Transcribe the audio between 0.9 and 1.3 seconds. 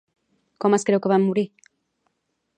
que van